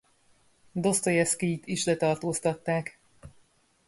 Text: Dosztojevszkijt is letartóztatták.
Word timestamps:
Dosztojevszkijt 0.71 1.65
is 1.67 1.85
letartóztatták. 1.85 2.99